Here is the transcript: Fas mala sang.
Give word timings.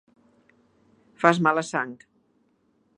Fas 1.25 1.43
mala 1.49 1.65
sang. 1.71 1.95